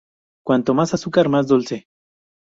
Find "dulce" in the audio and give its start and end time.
1.47-1.85